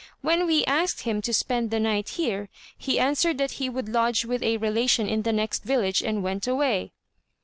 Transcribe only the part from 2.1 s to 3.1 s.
here, he